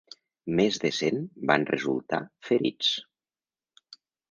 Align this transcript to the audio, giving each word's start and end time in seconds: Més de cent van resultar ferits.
Més 0.59 0.79
de 0.85 0.89
cent 0.99 1.19
van 1.51 1.67
resultar 1.73 2.23
ferits. 2.49 2.91